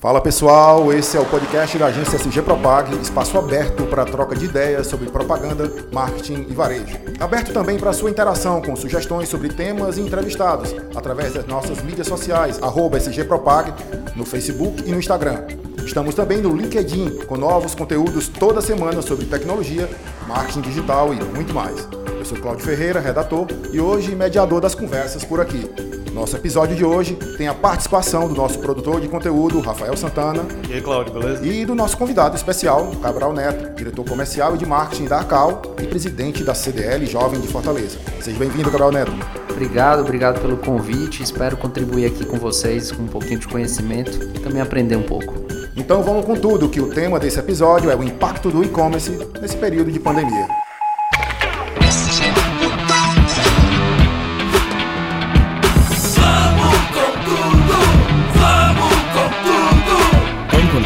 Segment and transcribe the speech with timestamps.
[0.00, 4.46] Fala pessoal, esse é o podcast da agência SG Propag, espaço aberto para troca de
[4.46, 6.96] ideias sobre propaganda, marketing e varejo.
[7.20, 12.06] Aberto também para sua interação com sugestões sobre temas e entrevistados através das nossas mídias
[12.06, 12.58] sociais,
[12.96, 13.74] SGPropag,
[14.16, 15.42] no Facebook e no Instagram.
[15.84, 19.86] Estamos também no LinkedIn, com novos conteúdos toda semana sobre tecnologia,
[20.26, 21.86] marketing digital e muito mais.
[22.18, 25.99] Eu sou Cláudio Ferreira, redator, e hoje mediador das conversas por aqui.
[26.20, 30.44] Nosso episódio de hoje tem a participação do nosso produtor de conteúdo, Rafael Santana.
[30.68, 31.46] E aí, Cláudio, beleza?
[31.46, 35.86] E do nosso convidado especial, Cabral Neto, diretor comercial e de marketing da ACAL e
[35.86, 37.98] presidente da CDL Jovem de Fortaleza.
[38.20, 39.12] Seja bem-vindo, Cabral Neto.
[39.50, 41.22] Obrigado, obrigado pelo convite.
[41.22, 45.32] Espero contribuir aqui com vocês com um pouquinho de conhecimento e também aprender um pouco.
[45.74, 49.56] Então vamos com tudo, que o tema desse episódio é o impacto do e-commerce nesse
[49.56, 50.69] período de pandemia.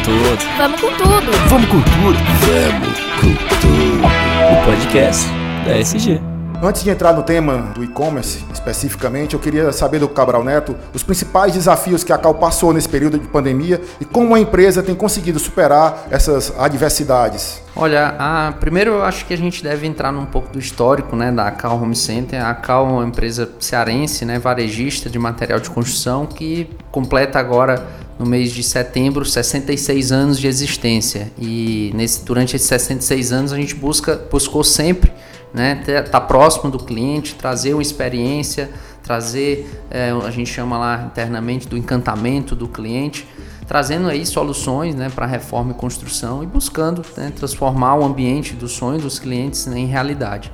[0.05, 0.37] Tudo.
[0.59, 1.31] Vamos com tudo.
[1.49, 2.19] Vamos com tudo.
[2.45, 4.05] Vamos com tudo.
[4.05, 5.27] O podcast
[5.65, 6.21] da SG.
[6.61, 11.01] Antes de entrar no tema do e-commerce especificamente, eu queria saber do Cabral Neto os
[11.01, 14.93] principais desafios que a Cal passou nesse período de pandemia e como a empresa tem
[14.93, 17.61] conseguido superar essas adversidades.
[17.75, 21.31] Olha, a, primeiro eu acho que a gente deve entrar num pouco do histórico né,
[21.31, 22.45] da Cal Home Center.
[22.45, 28.04] A Cal é uma empresa cearense, né, varejista de material de construção, que completa agora
[28.17, 31.31] no mês de setembro 66 anos de existência.
[31.37, 35.11] E nesse, durante esses 66 anos a gente busca, buscou sempre
[35.53, 38.69] né, estar tá próximo do cliente, trazer uma experiência,
[39.01, 43.27] trazer, é, a gente chama lá internamente do encantamento do cliente,
[43.67, 48.67] trazendo aí soluções né, para reforma e construção e buscando né, transformar o ambiente do
[48.67, 50.51] sonho dos clientes né, em realidade.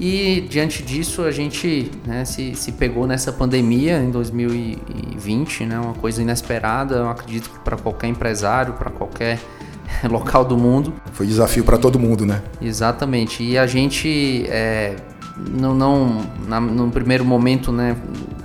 [0.00, 5.94] E diante disso a gente né, se, se pegou nessa pandemia em 2020, né, uma
[5.94, 9.38] coisa inesperada, eu acredito que para qualquer empresário, para qualquer
[10.10, 10.92] local do mundo.
[11.12, 12.42] Foi desafio para todo mundo, né?
[12.60, 13.42] Exatamente.
[13.42, 14.96] E a gente é,
[15.50, 17.96] não, não na, no primeiro momento, né,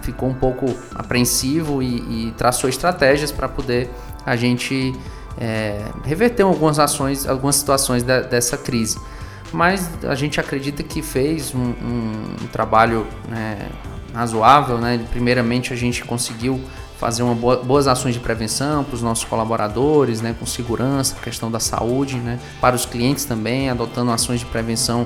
[0.01, 3.89] ficou um pouco apreensivo e, e traçou estratégias para poder
[4.25, 4.93] a gente
[5.39, 8.97] é, reverter algumas ações, algumas situações da, dessa crise
[9.51, 13.69] mas a gente acredita que fez um, um, um trabalho né,
[14.13, 14.77] razoável.
[14.77, 14.99] Né?
[15.11, 16.59] Primeiramente, a gente conseguiu
[16.97, 21.51] fazer uma boa, boas ações de prevenção para os nossos colaboradores, né, com segurança, questão
[21.51, 25.05] da saúde, né, para os clientes também, adotando ações de prevenção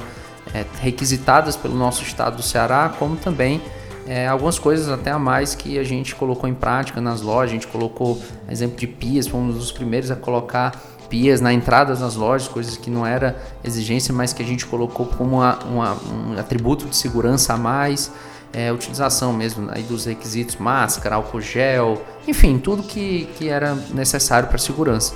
[0.53, 3.62] é, requisitadas pelo nosso estado do Ceará, como também
[4.08, 7.52] é, algumas coisas até a mais que a gente colocou em prática nas lojas.
[7.52, 10.72] A gente colocou exemplo de pias, fomos um dos primeiros a colocar
[11.11, 15.05] pias na entrada das lojas, coisas que não era exigência, mas que a gente colocou
[15.05, 18.09] como uma, uma, um atributo de segurança a mais.
[18.53, 24.49] É, utilização mesmo aí dos requisitos, máscara, álcool gel, enfim, tudo que, que era necessário
[24.49, 25.13] para segurança.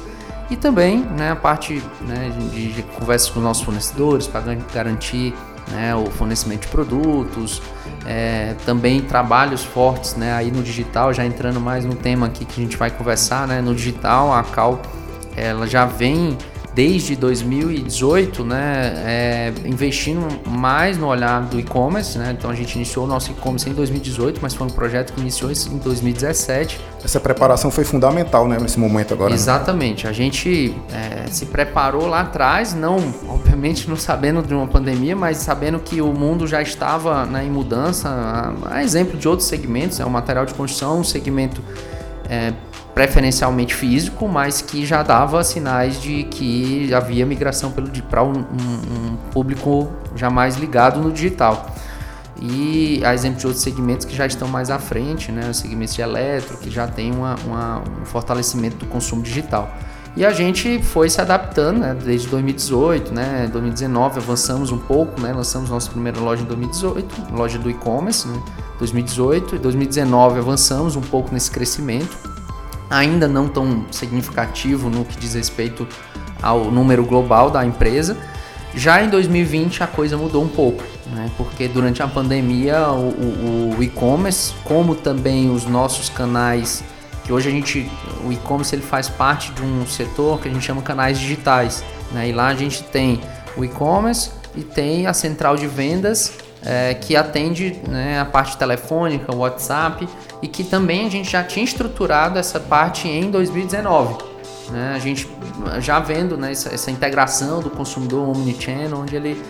[0.49, 5.33] E também né, a parte né, de, de conversas com os nossos fornecedores para garantir
[5.71, 7.61] né, o fornecimento de produtos,
[8.05, 12.61] é, também trabalhos fortes né, aí no digital, já entrando mais no tema aqui que
[12.61, 14.79] a gente vai conversar, né, no digital, a Cal
[15.35, 16.37] ela já vem
[16.75, 22.35] desde 2018, né, é, investindo mais no olhar do e-commerce, né?
[22.37, 25.49] Então a gente iniciou o nosso e-commerce em 2018, mas foi um projeto que iniciou
[25.49, 26.81] em 2017.
[27.01, 29.29] Essa preparação foi fundamental, né, nesse momento agora.
[29.29, 29.35] Né?
[29.35, 30.03] Exatamente.
[30.03, 30.09] Né?
[30.09, 32.97] A gente é, se preparou lá atrás, não,
[33.29, 37.49] obviamente, não sabendo de uma pandemia, mas sabendo que o mundo já estava né, em
[37.49, 38.09] mudança.
[38.09, 41.61] A, a exemplo de outros segmentos, é o material de construção, um segmento
[42.29, 42.51] é,
[42.95, 47.69] preferencialmente físico, mas que já dava sinais de que havia migração
[48.09, 51.75] para um, um, público já mais ligado no digital.
[52.41, 55.93] E a exemplo de outros segmentos que já estão mais à frente, né, os segmentos
[55.93, 59.69] de eletro, que já tem uma, uma, um fortalecimento do consumo digital.
[60.15, 65.33] E a gente foi se adaptando né, desde 2018, né, 2019 avançamos um pouco, né,
[65.33, 68.41] lançamos nossa primeira loja em 2018, loja do e-commerce, né,
[68.79, 72.34] 2018 e 2019 avançamos um pouco nesse crescimento
[72.89, 75.87] ainda não tão significativo no que diz respeito
[76.41, 78.17] ao número global da empresa.
[78.75, 81.31] Já em 2020 a coisa mudou um pouco, né?
[81.37, 86.83] porque durante a pandemia o, o, o e-commerce, como também os nossos canais,
[87.23, 87.89] que hoje a gente,
[88.25, 92.29] o e-commerce ele faz parte de um setor que a gente chama canais digitais, né?
[92.29, 93.21] e lá a gente tem
[93.55, 96.33] o e-commerce e tem a central de vendas
[96.65, 100.07] é, que atende né, a parte telefônica, WhatsApp,
[100.41, 104.15] e que também a gente já tinha estruturado essa parte em 2019.
[104.71, 104.93] Né?
[104.95, 105.29] A gente
[105.79, 109.41] já vendo né, essa, essa, integração do consumidor omnichannel, onde ele,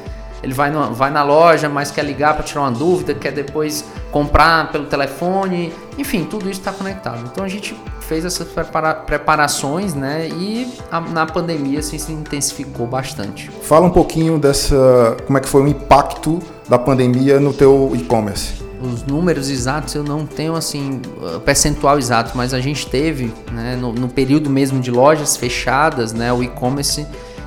[0.44, 4.72] ele vai, vai na loja, mas quer ligar para tirar uma dúvida, quer depois comprar
[4.72, 7.30] pelo telefone, enfim, tudo isso está conectado.
[7.32, 10.28] Então a gente fez essas prepara preparações, né?
[10.28, 13.50] E a, na pandemia assim, se intensificou bastante.
[13.62, 18.64] Fala um pouquinho dessa, como é que foi o impacto da pandemia no teu e-commerce.
[18.82, 21.02] Os números exatos eu não tenho assim
[21.44, 26.32] percentual exato, mas a gente teve, né, no, no período mesmo de lojas fechadas, né,
[26.32, 27.06] o e-commerce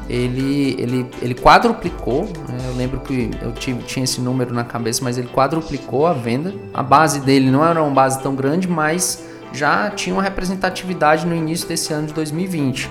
[0.09, 2.25] ele, ele, ele quadruplicou.
[2.49, 2.59] Né?
[2.67, 6.55] Eu lembro que eu tive, tinha esse número na cabeça, mas ele quadruplicou a venda.
[6.73, 9.23] A base dele não era uma base tão grande, mas
[9.53, 12.91] já tinha uma representatividade no início desse ano de 2020.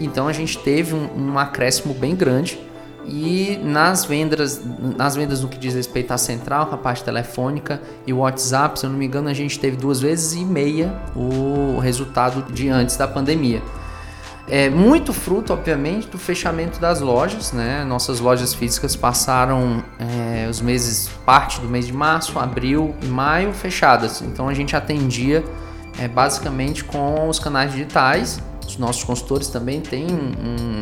[0.00, 2.58] Então a gente teve um, um acréscimo bem grande.
[3.08, 4.60] E nas vendas,
[4.96, 8.84] nas vendas no que diz respeito à central, a parte telefônica e o WhatsApp, se
[8.84, 12.96] eu não me engano, a gente teve duas vezes e meia o resultado de antes
[12.96, 13.62] da pandemia.
[14.50, 17.84] É muito fruto, obviamente, do fechamento das lojas, né?
[17.84, 23.52] Nossas lojas físicas passaram é, os meses, parte do mês de março, abril e maio
[23.52, 24.22] fechadas.
[24.22, 25.44] Então a gente atendia
[25.98, 28.40] é, basicamente com os canais digitais.
[28.68, 30.80] Os nossos consultores também têm um.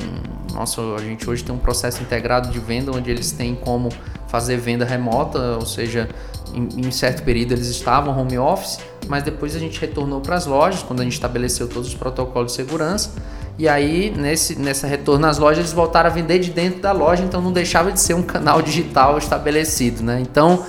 [0.56, 3.90] A gente hoje tem um processo integrado de venda onde eles têm como
[4.26, 6.08] fazer venda remota, ou seja,
[6.54, 10.46] em, em certo período eles estavam home office, mas depois a gente retornou para as
[10.46, 13.10] lojas quando a gente estabeleceu todos os protocolos de segurança
[13.58, 17.22] e aí, nesse, nessa retorno às lojas, eles voltaram a vender de dentro da loja,
[17.22, 20.20] então não deixava de ser um canal digital estabelecido, né?
[20.20, 20.64] Então,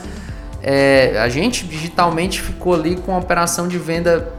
[0.63, 4.31] é, a gente digitalmente ficou ali com a operação de venda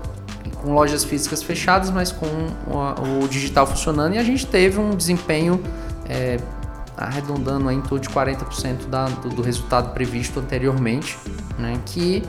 [0.69, 5.62] com lojas físicas fechadas, mas com o, digital funcionando e a gente teve um desempenho
[6.06, 6.37] é,
[6.97, 11.19] arredondando em torno de 40% da, do, do, resultado previsto anteriormente,
[11.59, 11.79] né?
[11.87, 12.23] Que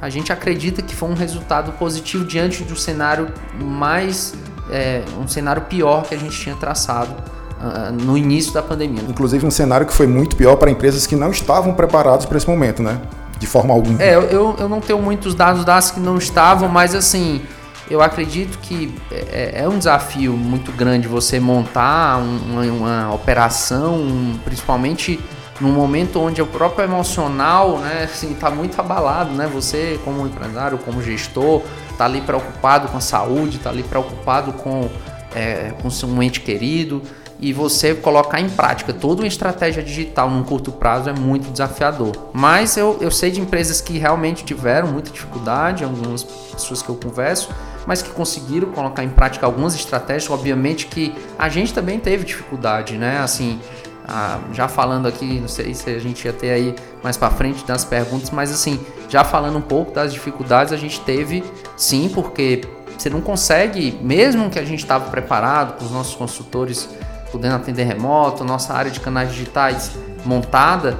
[0.00, 3.28] a gente acredita que foi um resultado positivo diante do cenário
[3.58, 4.34] mais
[4.70, 9.02] é, um cenário pior que a gente tinha traçado uh, no início da pandemia.
[9.08, 12.48] Inclusive um cenário que foi muito pior para empresas que não estavam preparadas para esse
[12.48, 13.00] momento, né?
[13.38, 14.00] De forma alguma.
[14.00, 17.42] É, eu, eu não tenho muitos dados das que não estavam, mas assim,
[17.90, 24.38] eu acredito que é, é, é um desafio muito grande você montar uma, uma operação,
[24.44, 25.18] principalmente
[25.60, 29.46] num momento onde o próprio emocional, né, assim, tá muito abalado, né?
[29.52, 31.62] Você como empresário, como gestor,
[31.98, 34.88] tá ali preocupado com a saúde, tá ali preocupado com
[35.34, 37.02] é, com um ente querido
[37.38, 42.12] e você colocar em prática toda uma estratégia digital num curto prazo é muito desafiador.
[42.34, 46.96] Mas eu, eu sei de empresas que realmente tiveram muita dificuldade, algumas pessoas que eu
[46.96, 47.48] converso,
[47.90, 50.30] mas que conseguiram colocar em prática algumas estratégias.
[50.30, 53.18] Obviamente que a gente também teve dificuldade, né?
[53.18, 53.58] Assim,
[54.06, 57.64] ah, já falando aqui, não sei se a gente ia ter aí mais para frente
[57.64, 58.78] das perguntas, mas assim,
[59.08, 61.42] já falando um pouco das dificuldades, a gente teve
[61.76, 62.60] sim, porque
[62.96, 66.88] você não consegue, mesmo que a gente estava preparado com os nossos consultores
[67.32, 69.90] podendo atender remoto, nossa área de canais digitais
[70.24, 70.96] montada,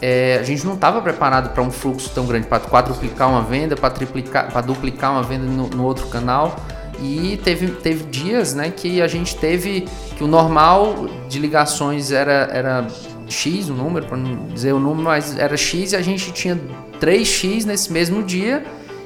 [0.00, 3.76] é, a gente não estava preparado para um fluxo tão grande, para quadruplicar uma venda,
[3.76, 6.56] para triplicar, para duplicar uma venda no, no outro canal.
[7.00, 12.48] E teve, teve dias né, que a gente teve que o normal de ligações era,
[12.52, 12.86] era
[13.28, 16.58] X, o número, para não dizer o número, mas era X e a gente tinha
[17.00, 18.64] 3X nesse mesmo dia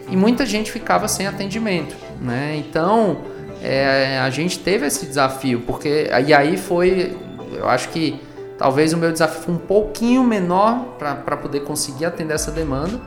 [0.08, 1.96] e muita gente ficava sem atendimento.
[2.20, 2.56] Né?
[2.56, 3.22] Então
[3.62, 7.16] é, a gente teve esse desafio, porque e aí foi,
[7.52, 8.20] eu acho que
[8.60, 13.00] talvez o meu desafio foi um pouquinho menor para poder conseguir atender essa demanda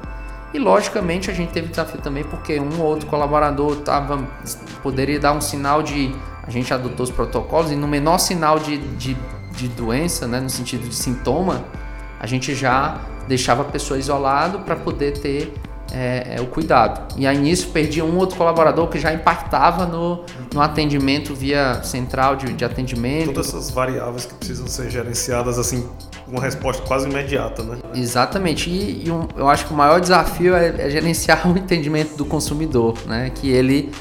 [0.51, 4.27] e logicamente a gente teve desafio também porque um ou outro colaborador tava,
[4.81, 6.13] poderia dar um sinal de.
[6.41, 9.15] A gente adotou os protocolos e no menor sinal de, de,
[9.51, 11.63] de doença, né, no sentido de sintoma,
[12.19, 15.53] a gente já deixava a pessoa isolado para poder ter
[15.93, 17.13] é, é, o cuidado.
[17.17, 20.23] E aí nisso perdia um outro colaborador que já impactava no,
[20.53, 23.27] no atendimento via central de, de atendimento.
[23.27, 25.87] Todas essas variáveis que precisam ser gerenciadas assim
[26.27, 27.77] uma resposta quase imediata, né?
[27.93, 28.69] Exatamente.
[28.69, 32.25] E, e um, eu acho que o maior desafio é, é, gerenciar o entendimento do
[32.25, 33.29] consumidor, né?
[33.29, 33.91] Que ele,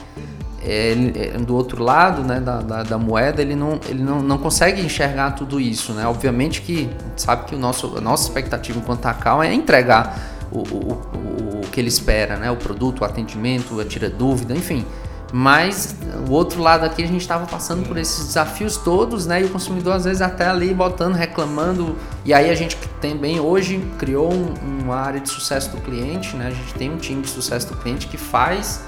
[0.62, 4.38] ele é, do outro lado né, da, da, da, moeda, ele, não, ele não, não
[4.38, 6.06] consegue enxergar tudo isso, né?
[6.06, 11.60] Obviamente que sabe que o nosso, a nossa expectativa enquanto Tacal é entregar o, o,
[11.60, 12.50] o, que ele espera, né?
[12.50, 14.84] O produto, o atendimento, a tira dúvida, enfim.
[15.32, 15.96] Mas
[16.28, 19.40] o outro lado aqui a gente estava passando por esses desafios todos, né?
[19.40, 21.96] E o consumidor às vezes até ali botando, reclamando.
[22.22, 26.48] E aí a gente também hoje criou um, uma área de sucesso do cliente, né?
[26.48, 28.82] A gente tem um time de sucesso do cliente que faz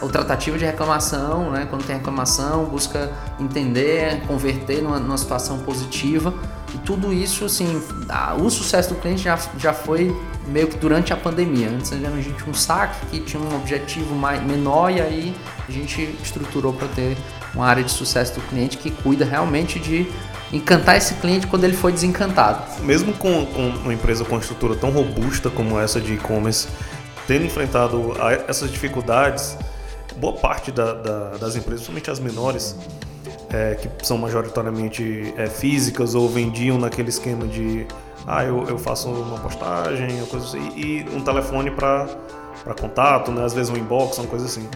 [0.00, 1.66] o tratativo de reclamação, né?
[1.68, 3.10] Quando tem reclamação, busca
[3.40, 6.32] entender, converter numa, numa situação positiva.
[6.74, 10.14] E tudo isso, assim, a, o sucesso do cliente já, já foi
[10.46, 11.68] meio que durante a pandemia.
[11.68, 15.34] Antes a gente um saque que tinha um objetivo mais, menor e aí
[15.68, 17.16] a gente estruturou para ter
[17.54, 20.06] uma área de sucesso do cliente que cuida realmente de
[20.52, 22.62] encantar esse cliente quando ele foi desencantado.
[22.82, 26.68] Mesmo com, com uma empresa com uma estrutura tão robusta como essa de e-commerce,
[27.26, 28.14] tendo enfrentado
[28.46, 29.56] essas dificuldades,
[30.16, 32.74] boa parte da, da, das empresas, principalmente as menores,
[33.52, 37.86] é, que são majoritariamente é, físicas ou vendiam naquele esquema de
[38.26, 42.06] ah, eu, eu faço uma postagem, coisa assim, e um telefone para
[42.78, 43.42] contato, né?
[43.44, 44.68] às vezes um inbox, uma coisa assim.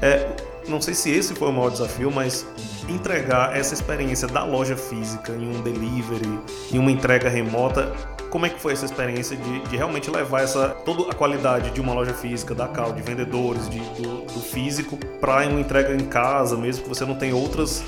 [0.00, 0.28] É,
[0.68, 2.46] não sei se esse foi o maior desafio, mas
[2.88, 6.40] entregar essa experiência da loja física em um delivery,
[6.72, 7.92] em uma entrega remota,
[8.30, 11.80] como é que foi essa experiência de, de realmente levar essa toda a qualidade de
[11.80, 16.04] uma loja física, da Cal, de vendedores, de, do, do físico, para uma entrega em
[16.06, 17.82] casa, mesmo que você não tenha outras,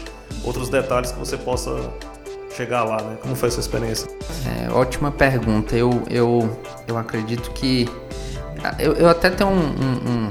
[0.45, 1.93] outros detalhes que você possa
[2.57, 3.17] chegar lá, né?
[3.21, 4.09] Como foi essa experiência?
[4.47, 5.77] É, ótima pergunta.
[5.77, 7.89] Eu, eu, eu acredito que.
[8.79, 10.29] Eu, eu até tenho um, um, um,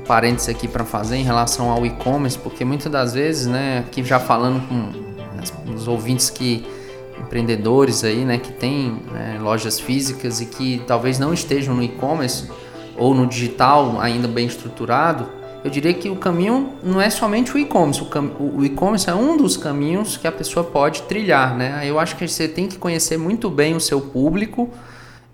[0.00, 4.02] um parênteses aqui para fazer em relação ao e-commerce, porque muitas das vezes, né, aqui
[4.02, 6.66] já falando com os ouvintes que
[7.18, 12.50] empreendedores aí, né, que têm né, lojas físicas e que talvez não estejam no e-commerce
[12.96, 15.28] ou no digital ainda bem estruturado,
[15.62, 18.02] eu diria que o caminho não é somente o e-commerce.
[18.38, 21.82] O e-commerce é um dos caminhos que a pessoa pode trilhar, né?
[21.84, 24.70] Eu acho que você tem que conhecer muito bem o seu público,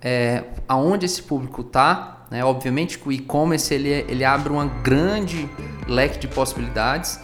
[0.03, 2.16] é, aonde esse público está.
[2.31, 2.45] Né?
[2.45, 5.49] Obviamente que o e-commerce ele, ele abre uma grande
[5.87, 7.21] leque de possibilidades,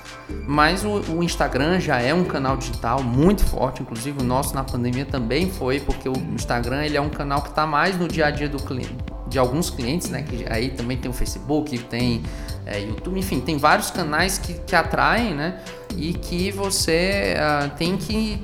[0.47, 4.63] mas o, o, Instagram já é um canal digital muito forte, inclusive o nosso na
[4.63, 8.27] pandemia também foi, porque o Instagram ele é um canal que está mais no dia
[8.27, 10.23] a dia do cliente, de alguns clientes, né?
[10.23, 12.23] Que aí também tem o Facebook, tem
[12.65, 15.61] é, YouTube, enfim, tem vários canais que, que atraem, né?
[15.97, 18.41] E que você uh, tem que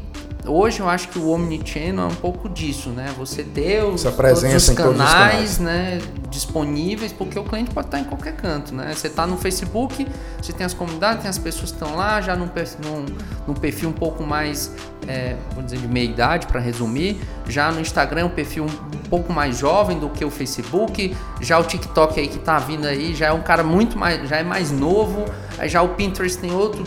[0.49, 3.14] hoje eu acho que o Omnichannel é um pouco disso, né?
[3.19, 6.00] Você ter os, Essa presença todos os canais, canais, né,
[6.31, 8.93] disponíveis, porque o cliente pode estar em qualquer canto, né?
[8.95, 10.07] Você está no Facebook,
[10.40, 13.07] você tem as comunidades, tem as pessoas que estão lá, já num, num,
[13.47, 14.75] num perfil um pouco mais,
[15.07, 17.21] é, vou dizer, de meia idade, para resumir.
[17.47, 21.14] Já no Instagram, um perfil um pouco mais jovem do que o Facebook.
[21.40, 24.37] Já o TikTok aí que está vindo aí, já é um cara muito mais, já
[24.37, 25.25] é mais novo.
[25.59, 26.85] Aí já o Pinterest tem outro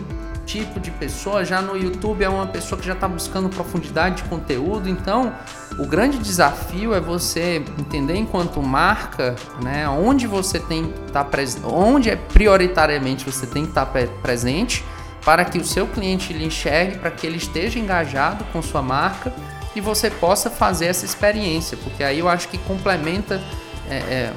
[0.51, 1.45] tipo de pessoa.
[1.45, 4.89] Já no YouTube é uma pessoa que já está buscando profundidade de conteúdo.
[4.89, 5.33] Então,
[5.79, 11.25] o grande desafio é você entender enquanto marca, né, onde você tem que estar tá
[11.25, 14.83] presente, onde é prioritariamente você tem que estar tá presente
[15.23, 19.31] para que o seu cliente lhe enxergue, para que ele esteja engajado com sua marca
[19.75, 23.41] e você possa fazer essa experiência, porque aí eu acho que complementa,
[23.89, 24.33] é, é,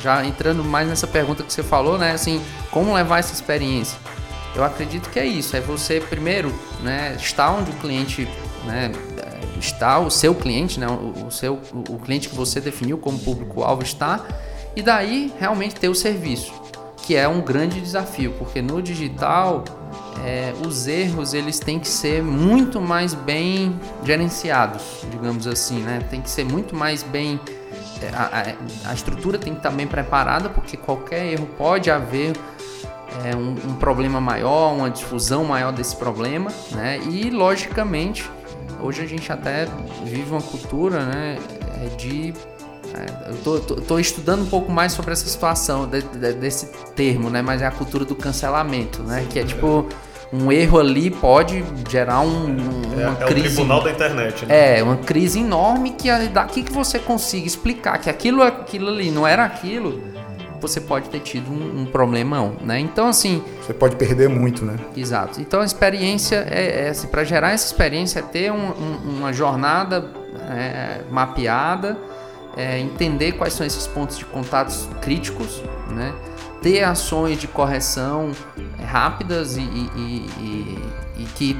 [0.00, 3.98] já entrando mais nessa pergunta que você falou, né, assim, como levar essa experiência?
[4.54, 6.52] Eu acredito que é isso, é você primeiro
[6.82, 8.28] né, estar onde o cliente
[8.64, 8.90] né,
[9.58, 14.24] está, o seu cliente, né, o, seu, o cliente que você definiu como público-alvo está,
[14.74, 16.52] e daí realmente ter o serviço,
[17.02, 19.64] que é um grande desafio, porque no digital
[20.24, 26.00] é, os erros eles têm que ser muito mais bem gerenciados, digamos assim, né?
[26.10, 27.40] Tem que ser muito mais bem
[28.00, 32.32] é, a, a, a estrutura tem que estar bem preparada, porque qualquer erro pode haver
[33.24, 37.00] é, um, um, problema maior, uma difusão maior desse problema, né?
[37.10, 38.28] E logicamente,
[38.80, 39.66] hoje a gente até
[40.04, 41.38] vive uma cultura, né,
[41.82, 42.32] é, de
[42.94, 46.66] é, eu tô, tô, tô, estudando um pouco mais sobre essa situação de, de, desse
[46.94, 47.42] termo, né?
[47.42, 49.26] Mas é a cultura do cancelamento, né?
[49.28, 49.86] Que é tipo
[50.32, 53.46] um erro ali pode gerar um, uma é, crise.
[53.46, 54.78] É o tribunal da internet, né?
[54.78, 59.26] É, uma crise enorme que daqui que você consiga explicar que aquilo, aquilo ali não
[59.26, 60.02] era aquilo,
[60.60, 62.78] você pode ter tido um, um problemão, né?
[62.78, 63.42] Então, assim...
[63.64, 64.76] Você pode perder muito, né?
[64.96, 65.40] Exato.
[65.40, 69.32] Então, a experiência é, é assim, para gerar essa experiência, é ter um, um, uma
[69.32, 70.10] jornada
[70.50, 71.98] é, mapeada,
[72.56, 76.12] é, entender quais são esses pontos de contatos críticos, né?
[76.60, 78.32] Ter ações de correção
[78.80, 80.78] é, rápidas e, e, e,
[81.18, 81.56] e que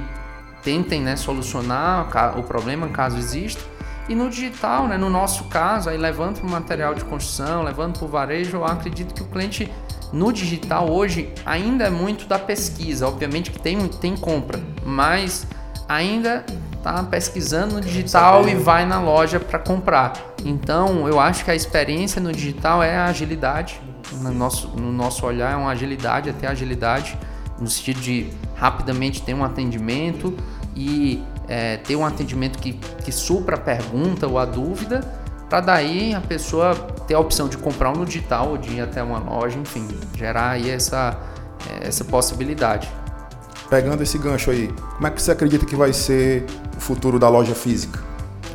[0.62, 3.77] tentem né, solucionar o problema caso exista
[4.08, 7.98] e no digital, né, no nosso caso, aí levando para o material de construção, levando
[7.98, 9.70] para o varejo, eu acredito que o cliente
[10.12, 13.06] no digital hoje ainda é muito da pesquisa.
[13.06, 15.46] Obviamente que tem, tem compra, mas
[15.88, 20.14] ainda está pesquisando no digital e vai na loja para comprar.
[20.44, 23.80] Então, eu acho que a experiência no digital é a agilidade.
[24.12, 27.18] No nosso, no nosso olhar, é uma agilidade, até agilidade,
[27.58, 30.34] no sentido de rapidamente ter um atendimento
[30.74, 35.00] e é, ter um atendimento que, que supra a pergunta ou a dúvida,
[35.48, 36.74] para daí a pessoa
[37.06, 40.50] ter a opção de comprar no digital ou de ir até uma loja, enfim, gerar
[40.50, 41.18] aí essa,
[41.70, 42.88] é, essa possibilidade.
[43.70, 46.44] Pegando esse gancho aí, como é que você acredita que vai ser
[46.76, 48.07] o futuro da loja física?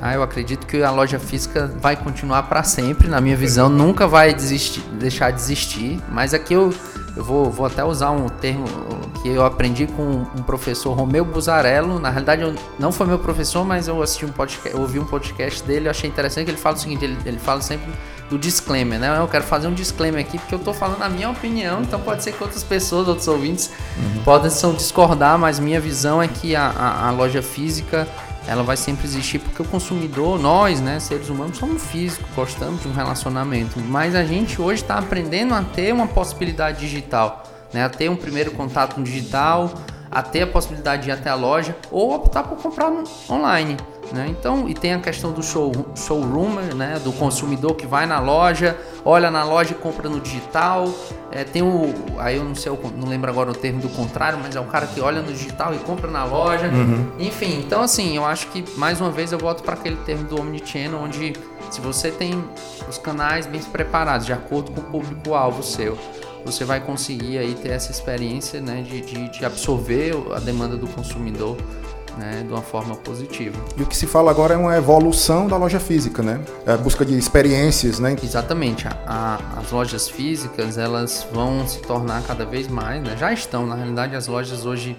[0.05, 4.05] Ah, eu acredito que a loja física vai continuar para sempre, na minha visão, nunca
[4.05, 5.97] vai desistir, deixar de existir.
[6.09, 6.73] Mas aqui eu,
[7.15, 8.65] eu vou, vou até usar um termo
[9.21, 11.99] que eu aprendi com um professor, Romeu Buzarello.
[11.99, 15.05] Na realidade, eu, não foi meu professor, mas eu assisti um podcast, eu ouvi um
[15.05, 17.89] podcast dele, eu achei interessante que ele fala o seguinte: ele, ele fala sempre
[18.29, 19.17] do disclaimer, né?
[19.17, 22.25] Eu quero fazer um disclaimer aqui porque eu estou falando a minha opinião, então pode
[22.25, 24.23] ser que outras pessoas, outros ouvintes uhum.
[24.25, 28.05] possam discordar, mas minha visão é que a, a, a loja física
[28.47, 32.87] ela vai sempre existir porque o consumidor, nós, né, seres humanos, somos físicos, gostamos de
[32.87, 37.89] um relacionamento, mas a gente hoje está aprendendo a ter uma possibilidade digital, né, a
[37.89, 39.73] ter um primeiro contato digital,
[40.13, 42.91] a ter a possibilidade de ir até a loja ou optar por comprar
[43.29, 43.77] online.
[44.11, 44.27] Né?
[44.29, 46.99] Então, e tem a questão do show, showroom, né?
[47.03, 50.87] do consumidor que vai na loja, olha na loja e compra no digital.
[51.31, 54.55] É, tem o, aí eu não sei, não lembro agora o termo do contrário, mas
[54.55, 56.67] é o cara que olha no digital e compra na loja.
[56.67, 57.13] Uhum.
[57.17, 60.39] Enfim, então assim, eu acho que mais uma vez eu volto para aquele termo do
[60.39, 61.33] omnichannel, onde
[61.71, 62.43] se você tem
[62.87, 65.97] os canais bem preparados, de acordo com o público-alvo seu,
[66.45, 70.87] você vai conseguir aí ter essa experiência né, de, de, de absorver a demanda do
[70.87, 71.57] consumidor
[72.17, 73.57] né, de uma forma positiva.
[73.77, 76.41] E o que se fala agora é uma evolução da loja física, né?
[76.65, 78.15] É a busca de experiências, né?
[78.21, 78.87] Exatamente.
[78.87, 83.15] A, a, as lojas físicas elas vão se tornar cada vez mais, né?
[83.17, 84.95] já estão na realidade as lojas hoje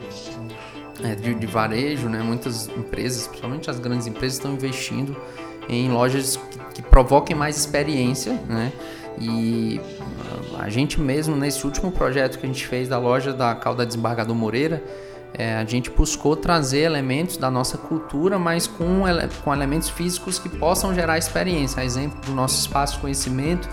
[1.03, 2.21] é, de, de, varejo, né?
[2.23, 5.17] Muitas empresas, principalmente as grandes empresas, estão investindo
[5.69, 8.73] em lojas que, que provoquem mais experiência, né?
[9.19, 9.81] E
[10.59, 14.35] a gente mesmo, nesse último projeto que a gente fez da loja da Calda Desembargador
[14.35, 14.83] Moreira,
[15.37, 19.03] é, a gente buscou trazer elementos da nossa cultura, mas com,
[19.43, 21.83] com elementos físicos que possam gerar experiência.
[21.83, 23.69] A exemplo do nosso espaço conhecimento,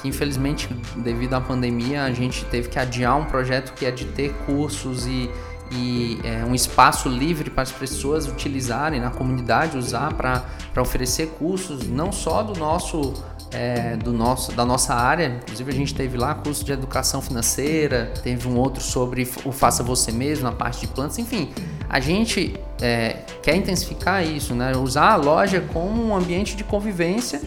[0.00, 4.04] que infelizmente, devido à pandemia, a gente teve que adiar um projeto que é de
[4.04, 5.28] ter cursos e,
[5.72, 10.44] e é, um espaço livre para as pessoas utilizarem na comunidade, usar para
[10.80, 13.12] oferecer cursos, não só do nosso
[13.52, 15.40] é, do nosso, da nossa área.
[15.42, 19.82] Inclusive a gente teve lá curso de educação financeira, teve um outro sobre o faça
[19.82, 21.50] você mesmo na parte de plantas, enfim.
[21.88, 24.76] A gente é, quer intensificar isso, né?
[24.76, 27.40] Usar a loja como um ambiente de convivência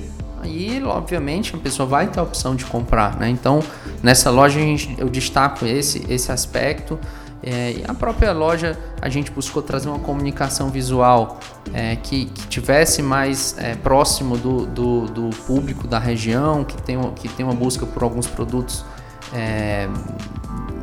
[0.43, 3.29] e, obviamente, a pessoa vai ter a opção de comprar, né?
[3.29, 3.61] Então,
[4.03, 6.99] nessa loja gente, eu destaco esse, esse aspecto.
[7.45, 11.39] É, e a própria loja a gente buscou trazer uma comunicação visual
[11.71, 16.99] é, que, que, tivesse mais é, próximo do, do, do, público da região, que tem,
[17.13, 18.83] que tem uma busca por alguns produtos,
[19.31, 19.87] é,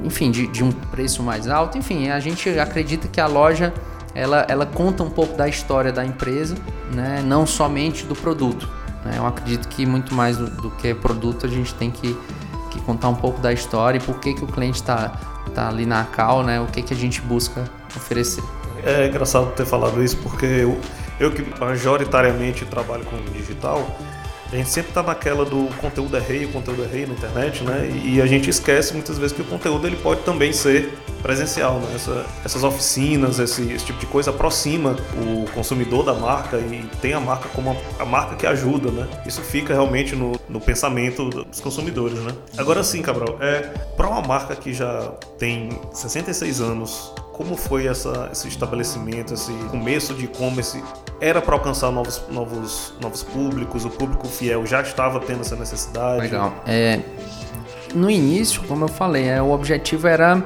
[0.04, 1.76] enfim, de, de, um preço mais alto.
[1.76, 3.74] Enfim, a gente acredita que a loja
[4.14, 6.54] ela, ela conta um pouco da história da empresa,
[6.94, 8.68] né, não somente do produto.
[9.04, 9.14] Né?
[9.16, 12.16] Eu acredito que muito mais do, do que produto a gente tem que,
[12.70, 15.86] que contar um pouco da história e por que, que o cliente está tá ali
[15.86, 16.60] na cal, né?
[16.60, 17.64] O que, que a gente busca
[17.96, 18.42] oferecer.
[18.84, 20.78] É engraçado ter falado isso porque eu,
[21.20, 23.86] eu que majoritariamente trabalho com digital,
[24.52, 27.64] a gente sempre está naquela do conteúdo é rei, o conteúdo é rei na internet,
[27.64, 27.90] né?
[28.04, 31.94] E, a gente esquece muitas vezes que o conteúdo ele pode também ser presencial, né?
[31.94, 37.12] Essa, essas oficinas, esse, esse, tipo de coisa aproxima o consumidor da marca e tem
[37.12, 39.08] a marca como a, a marca que ajuda, né?
[39.24, 42.32] Isso fica realmente no, no pensamento dos consumidores, né?
[42.58, 43.60] Agora sim, Cabral, é
[43.96, 50.14] para uma marca que já tem 66 anos, como foi essa, esse estabelecimento, esse começo
[50.14, 50.82] de e-commerce?
[51.20, 53.84] Era para alcançar novos, novos, novos públicos?
[53.84, 56.20] O público fiel já estava tendo essa necessidade?
[56.20, 56.52] Legal.
[56.66, 57.00] É,
[57.94, 60.42] no início, como eu falei, é, o objetivo era,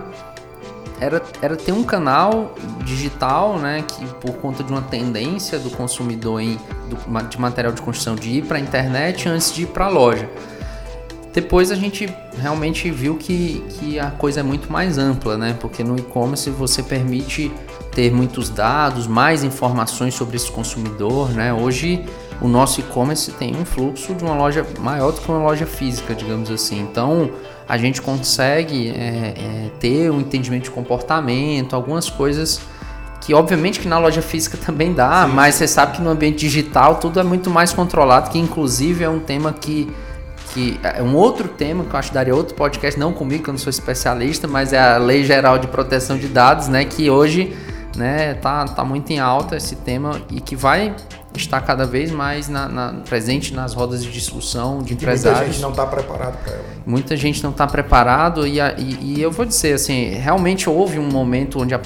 [1.01, 2.55] era, era ter um canal
[2.85, 7.83] digital, né, que por conta de uma tendência do consumidor em, do, de material de
[7.83, 10.29] construção de ir para a internet antes de ir para a loja.
[11.33, 12.09] Depois a gente
[12.41, 15.55] realmente viu que, que a coisa é muito mais ampla, né?
[15.61, 17.53] Porque no e-commerce você permite
[17.93, 21.53] ter muitos dados, mais informações sobre esse consumidor, né?
[21.53, 22.07] Hoje
[22.41, 26.15] o nosso e-commerce tem um fluxo de uma loja maior do que uma loja física,
[26.15, 26.81] digamos assim.
[26.81, 27.31] Então
[27.69, 32.61] a gente consegue é, é, ter um entendimento de comportamento, algumas coisas
[33.21, 35.33] que obviamente que na loja física também dá, Sim.
[35.33, 39.09] mas você sabe que no ambiente digital tudo é muito mais controlado, que inclusive é
[39.09, 39.93] um tema que
[40.55, 43.51] que é um outro tema que eu acho que daria outro podcast, não comigo, que
[43.51, 47.11] eu não sou especialista, mas é a Lei Geral de Proteção de Dados, né, que
[47.11, 47.55] hoje,
[47.95, 50.95] né, tá, tá muito em alta esse tema e que vai
[51.37, 55.39] estar cada vez mais na, na, presente nas rodas de discussão de empresários.
[55.39, 56.65] Muita gente não está preparado para ela.
[56.87, 61.09] Muita gente não está preparado e, e, e, eu vou dizer assim, realmente houve um
[61.09, 61.81] momento onde a,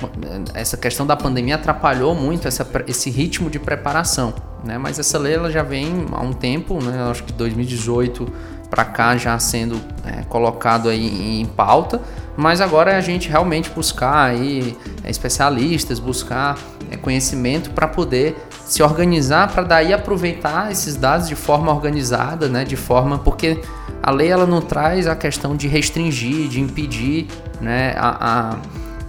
[0.55, 4.35] essa questão da pandemia atrapalhou muito essa, esse ritmo de preparação,
[4.65, 4.79] né?
[4.79, 7.11] Mas essa lei ela já vem há um tempo, né?
[7.11, 8.27] Acho que 2018
[8.71, 12.01] para cá já sendo é, colocado aí em pauta,
[12.37, 16.57] mas agora é a gente realmente buscar aí é, especialistas, buscar
[16.91, 18.37] é, conhecimento para poder
[18.71, 23.61] se organizar para daí aproveitar esses dados de forma organizada, né, de forma porque
[24.01, 27.27] a lei ela não traz a questão de restringir, de impedir,
[27.61, 28.59] né, a,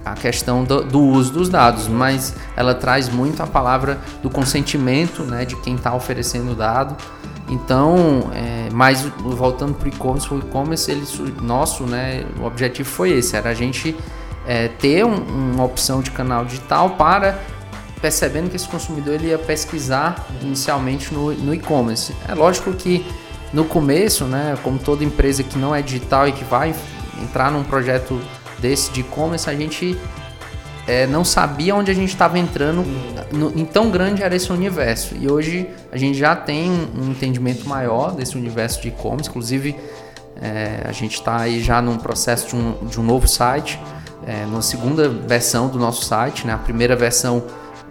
[0.04, 4.28] a, a questão do, do, uso dos dados, mas ela traz muito a palavra do
[4.28, 6.96] consentimento, né, de quem está oferecendo o dado.
[7.48, 11.06] Então, é, mas voltando para o e-commerce, o e-commerce, ele,
[11.40, 13.96] nosso, né, o objetivo foi esse, era a gente
[14.44, 15.14] é, ter um,
[15.54, 17.38] uma opção de canal digital para
[18.02, 22.12] percebendo que esse consumidor ele ia pesquisar inicialmente no, no e-commerce.
[22.28, 23.06] É lógico que
[23.52, 26.74] no começo, né, como toda empresa que não é digital e que vai
[27.22, 28.20] entrar num projeto
[28.58, 29.96] desse de e-commerce, a gente
[30.86, 32.84] é, não sabia onde a gente estava entrando,
[33.30, 35.14] no, em tão grande era esse universo.
[35.18, 39.76] E hoje a gente já tem um entendimento maior desse universo de e-commerce, inclusive
[40.40, 43.78] é, a gente está aí já num processo de um, de um novo site,
[44.26, 46.46] é, numa segunda versão do nosso site.
[46.46, 46.52] Né?
[46.52, 47.44] A primeira versão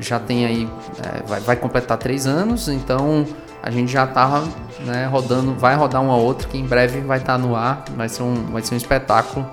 [0.08, 0.70] já tem aí,
[1.04, 3.26] é, vai, vai, completar três anos, então
[3.62, 4.44] a gente já estava
[4.86, 8.10] né, rodando, vai rodar uma outra que em breve vai estar tá no ar, vai
[8.10, 9.48] ser um, vai ser um espetáculo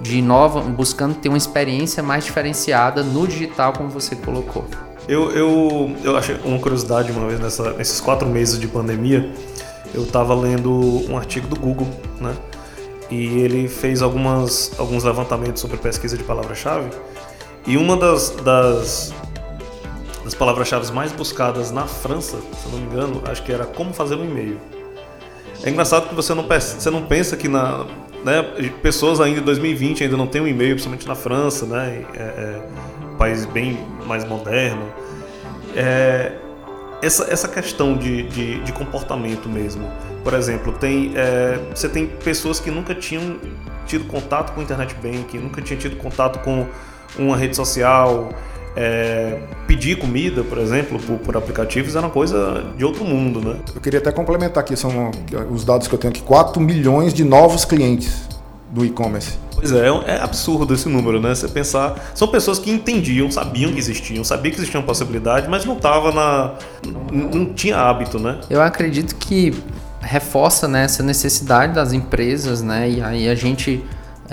[0.00, 4.64] de nova, buscando ter uma experiência mais diferenciada no digital, como você colocou.
[5.08, 9.32] Eu, eu, eu achei uma curiosidade uma vez nessa, nesses quatro meses de pandemia,
[9.94, 10.70] eu estava lendo
[11.08, 11.88] um artigo do Google,
[12.20, 12.34] né?
[13.10, 16.88] E ele fez algumas, alguns levantamentos sobre pesquisa de palavra-chave.
[17.66, 19.14] E uma das, das,
[20.24, 24.16] das palavras-chave mais buscadas na França, se não me engano, acho que era como fazer
[24.16, 24.58] um e-mail.
[25.62, 27.84] É engraçado que você não, você não pensa que na,
[28.24, 28.42] né,
[28.82, 32.68] pessoas ainda em 2020 ainda não têm um e-mail, principalmente na França, né, é, é,
[33.12, 34.88] um país bem mais moderno.
[35.76, 36.32] É,
[37.02, 39.90] essa, essa questão de, de, de, comportamento mesmo.
[40.22, 43.38] Por exemplo, tem, é, você tem pessoas que nunca tinham
[43.86, 46.66] tido contato com internet banking, nunca tinham tido contato com
[47.18, 48.30] uma rede social,
[48.76, 53.56] é, pedir comida, por exemplo, por, por, aplicativos era uma coisa de outro mundo, né?
[53.74, 55.10] Eu queria até complementar aqui, são
[55.50, 58.28] os dados que eu tenho aqui, 4 milhões de novos clientes
[58.70, 59.38] do e-commerce.
[59.54, 61.34] Pois é, é absurdo esse número, né?
[61.34, 65.64] Você pensar, são pessoas que entendiam, sabiam que existiam, sabiam que existia uma possibilidade, mas
[65.64, 66.54] não tava na
[67.12, 68.40] não tinha hábito, né?
[68.50, 69.54] Eu acredito que
[70.00, 72.90] reforça né, essa necessidade das empresas, né?
[72.90, 73.82] E aí a gente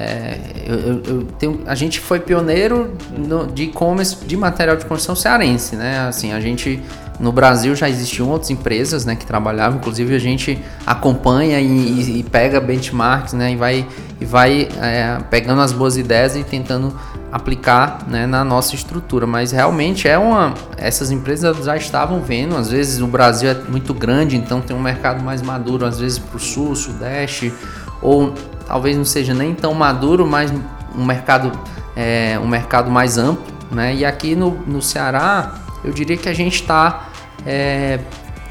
[0.01, 4.85] é, eu, eu, eu tenho, a gente foi pioneiro no, de e-commerce de material de
[4.85, 6.07] construção cearense, né?
[6.07, 6.81] Assim, a gente
[7.19, 9.77] no Brasil já existiam outras empresas, né, que trabalhavam.
[9.77, 13.87] Inclusive a gente acompanha e, e, e pega benchmarks, né, e vai
[14.19, 16.93] e vai é, pegando as boas ideias e tentando
[17.31, 19.27] aplicar, né, na nossa estrutura.
[19.27, 22.57] Mas realmente é uma, essas empresas já estavam vendo.
[22.57, 26.17] Às vezes o Brasil é muito grande, então tem um mercado mais maduro, às vezes
[26.17, 27.53] para o sul, sudeste
[28.01, 28.33] ou
[28.71, 30.49] talvez não seja nem tão maduro, mas
[30.95, 31.51] um mercado,
[31.93, 33.53] é, um mercado mais amplo.
[33.69, 33.95] Né?
[33.95, 37.09] E aqui no, no Ceará, eu diria que a gente está
[37.45, 37.99] é,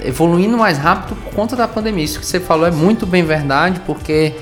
[0.05, 2.05] evoluindo mais rápido por conta da pandemia.
[2.05, 4.35] Isso que você falou é muito bem verdade, porque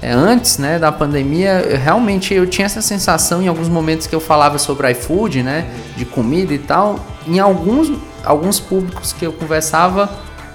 [0.00, 4.14] é, antes né, da pandemia, eu, realmente eu tinha essa sensação em alguns momentos que
[4.14, 7.92] eu falava sobre iFood, né, de comida e tal, em alguns,
[8.24, 10.08] alguns públicos que eu conversava,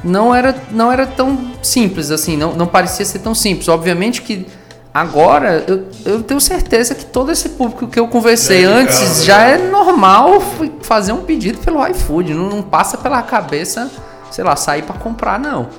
[0.03, 3.67] não era, não era tão simples assim, não, não parecia ser tão simples.
[3.67, 4.47] Obviamente que
[4.93, 9.43] agora eu, eu tenho certeza que todo esse público que eu conversei é antes já
[9.43, 10.41] é normal
[10.81, 13.89] fazer um pedido pelo iFood, não, não passa pela cabeça,
[14.29, 15.69] sei lá, sair para comprar, não.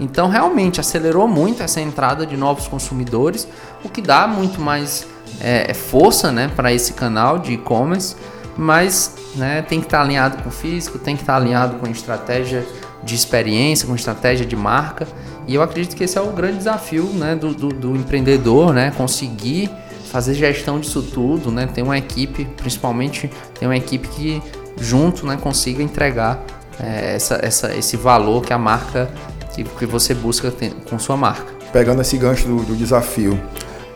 [0.00, 3.46] Então realmente acelerou muito essa entrada de novos consumidores,
[3.84, 5.06] o que dá muito mais
[5.40, 8.16] é, força né, para esse canal de e-commerce,
[8.56, 11.76] mas né, tem que estar tá alinhado com o físico, tem que estar tá alinhado
[11.76, 12.66] com a estratégia
[13.02, 15.06] de experiência, com estratégia de marca.
[15.46, 18.92] E eu acredito que esse é o grande desafio né, do, do, do empreendedor, né,
[18.96, 19.70] conseguir
[20.10, 24.42] fazer gestão disso tudo, né, ter uma equipe, principalmente ter uma equipe que
[24.80, 26.42] junto né, consiga entregar
[26.80, 29.10] é, essa, essa, esse valor que a marca,
[29.54, 30.52] que, que você busca
[30.88, 31.52] com sua marca.
[31.72, 33.38] Pegando esse gancho do, do desafio,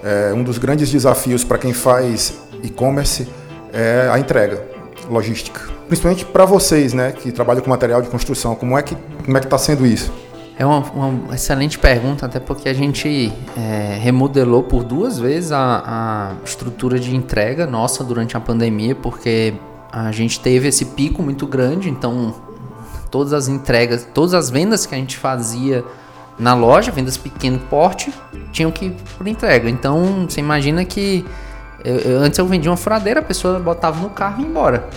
[0.02, 3.28] é, um dos grandes desafios para quem faz e-commerce
[3.72, 4.62] é a entrega,
[5.08, 9.36] logística principalmente para vocês, né, que trabalham com material de construção, como é que como
[9.36, 10.12] é que está sendo isso?
[10.58, 15.82] É uma, uma, excelente pergunta, até porque a gente é, remodelou por duas vezes a,
[15.86, 19.54] a, estrutura de entrega nossa durante a pandemia, porque
[19.92, 22.34] a gente teve esse pico muito grande, então
[23.08, 25.84] todas as entregas, todas as vendas que a gente fazia
[26.36, 28.12] na loja, vendas pequeno porte,
[28.50, 29.70] tinham que ir por entrega.
[29.70, 31.24] Então você imagina que
[31.84, 34.88] eu, eu, antes eu vendia uma furadeira, a pessoa botava no carro e ia embora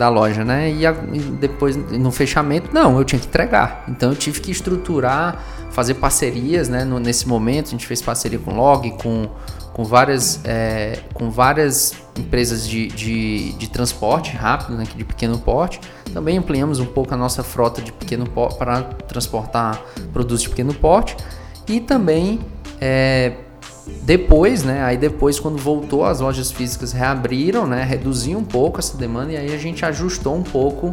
[0.00, 0.72] da loja, né?
[0.72, 3.84] E, a, e, depois no fechamento, não, eu tinha que entregar.
[3.86, 6.86] Então eu tive que estruturar, fazer parcerias, né?
[6.86, 9.28] No, nesse momento a gente fez parceria com Log, com,
[9.74, 14.84] com várias é, com várias empresas de, de, de transporte rápido, né?
[14.96, 15.78] De pequeno porte.
[16.14, 19.82] Também ampliamos um pouco a nossa frota de pequeno porte para transportar
[20.14, 21.14] produtos de pequeno porte
[21.68, 22.40] e também
[22.80, 23.34] é,
[24.02, 24.82] depois, né?
[24.82, 27.84] Aí depois, quando voltou, as lojas físicas reabriram, né?
[27.84, 30.92] Reduziu um pouco essa demanda e aí a gente ajustou um pouco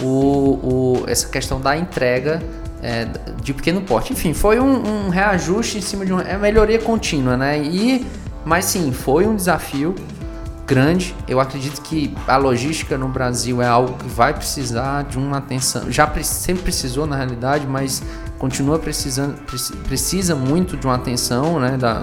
[0.00, 2.42] o, o essa questão da entrega
[2.82, 3.06] é,
[3.42, 4.12] de pequeno porte.
[4.12, 7.58] Enfim, foi um, um, reajuste em cima de uma é melhoria contínua, né?
[7.58, 8.06] E,
[8.44, 9.94] mas sim, foi um desafio
[10.66, 11.14] grande.
[11.28, 15.90] Eu acredito que a logística no Brasil é algo que vai precisar de uma atenção.
[15.90, 18.02] Já sempre precisou na realidade, mas
[18.38, 19.34] continua precisando,
[19.84, 21.76] precisa muito de uma atenção, né?
[21.76, 22.02] Da,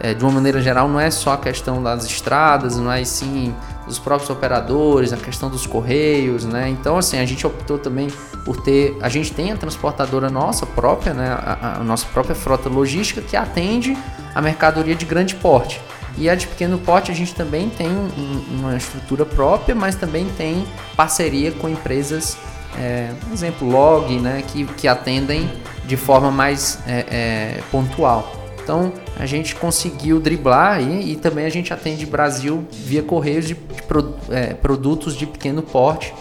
[0.00, 3.54] é, de uma maneira geral, não é só a questão das estradas, não é sim
[3.86, 6.68] dos próprios operadores, a questão dos correios, né?
[6.68, 8.08] Então, assim, a gente optou também
[8.44, 11.28] por ter, a gente tem a transportadora nossa própria, né?
[11.30, 13.96] A, a nossa própria frota logística que atende
[14.34, 15.80] a mercadoria de grande porte.
[16.16, 20.28] E a de pequeno porte a gente também tem um, uma estrutura própria, mas também
[20.36, 20.64] tem
[20.96, 22.36] parceria com empresas,
[22.78, 24.42] é, por exemplo, log, né?
[24.46, 25.50] Que, que atendem
[25.86, 28.32] de forma mais é, é, pontual.
[28.62, 33.54] Então a gente conseguiu driblar e, e também a gente atende Brasil via correios de,
[33.54, 36.14] de pro, é, produtos de pequeno porte.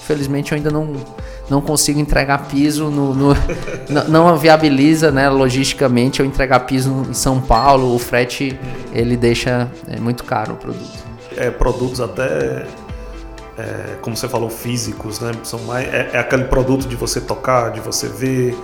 [0.00, 0.94] Infelizmente eu ainda não,
[1.50, 3.36] não consigo entregar piso no, no
[4.08, 8.58] não, viabiliza, né, logisticamente eu entregar piso em São Paulo, o frete
[8.92, 10.98] ele deixa é, muito caro o produto.
[11.36, 12.64] É, produtos até
[13.58, 17.72] é, como você falou físicos, né, são mais é, é aquele produto de você tocar,
[17.72, 18.56] de você ver.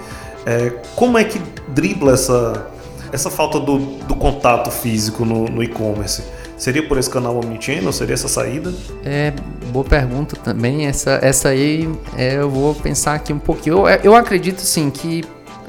[0.47, 2.71] É, como é que dribla essa
[3.15, 6.25] essa falta do, do contato físico no, no e-commerce,
[6.57, 7.93] seria por esse canal omnichannel?
[7.93, 8.75] Seria essa saída?
[9.05, 9.33] É,
[9.69, 10.87] boa pergunta também.
[10.87, 13.89] Essa, essa aí é, eu vou pensar aqui um pouquinho.
[13.89, 15.23] Eu, eu acredito sim que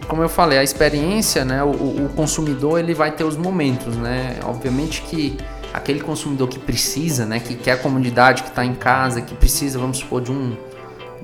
[0.07, 4.37] como eu falei, a experiência, né, o, o, consumidor ele vai ter os momentos, né?
[4.45, 5.35] Obviamente que
[5.75, 9.77] aquele consumidor que precisa, né, que quer a comunidade, que está em casa, que precisa,
[9.77, 10.55] vamos supor, de um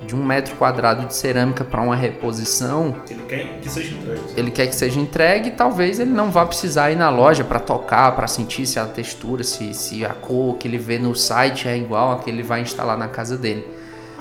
[0.06, 4.20] de um metro quadrado de cerâmica para uma reposição, ele quer que seja entregue.
[4.36, 7.60] Ele quer que seja entregue e talvez ele não vá precisar ir na loja para
[7.60, 11.68] tocar, para sentir se a textura, se, se a cor que ele vê no site
[11.68, 13.64] é igual a que ele vai instalar na casa dele.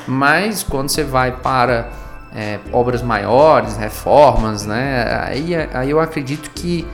[0.08, 1.90] Mas quando você vai para
[2.36, 6.88] é, obras maiores, reformas, né, aí, aí eu acredito que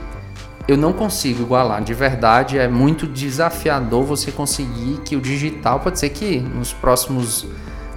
[0.68, 1.82] eu não consigo igualar.
[1.82, 7.46] De verdade, é muito desafiador você conseguir que o digital, pode ser que nos próximos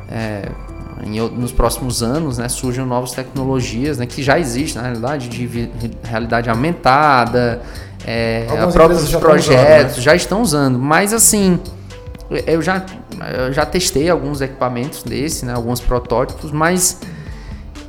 [0.09, 0.49] é,
[1.03, 5.69] em, nos próximos anos né, surjam novas tecnologias né, que já existem, na realidade, de
[6.03, 7.61] realidade aumentada,
[8.05, 10.01] é, próprios já projetos usando, né?
[10.01, 10.79] já estão usando.
[10.79, 11.59] Mas assim,
[12.45, 12.85] eu já,
[13.45, 16.99] eu já testei alguns equipamentos desse, né, alguns protótipos, mas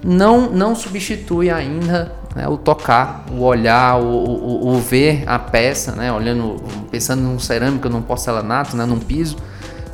[0.02, 5.92] não, não substitui ainda né, o tocar, o olhar, o, o, o, ver a peça,
[5.92, 9.36] né, olhando, pensando num cerâmica, num porcelanato, né, num piso.